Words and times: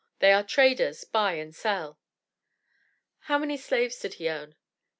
They 0.17 0.31
are 0.33 0.41
traders, 0.41 1.03
buy 1.03 1.33
and 1.33 1.53
sell." 1.53 1.99
"How 3.19 3.37
many 3.37 3.55
slaves 3.55 3.99
did 3.99 4.15
he 4.15 4.29
own?" 4.29 4.55